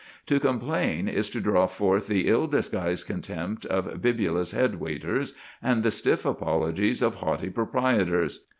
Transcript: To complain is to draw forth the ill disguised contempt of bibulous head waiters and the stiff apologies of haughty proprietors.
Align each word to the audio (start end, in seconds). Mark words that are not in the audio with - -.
To 0.25 0.39
complain 0.39 1.07
is 1.07 1.29
to 1.29 1.39
draw 1.39 1.67
forth 1.67 2.07
the 2.07 2.27
ill 2.27 2.47
disguised 2.47 3.05
contempt 3.05 3.67
of 3.67 4.01
bibulous 4.01 4.51
head 4.51 4.79
waiters 4.79 5.35
and 5.61 5.83
the 5.83 5.91
stiff 5.91 6.25
apologies 6.25 7.03
of 7.03 7.13
haughty 7.21 7.51
proprietors. 7.51 8.47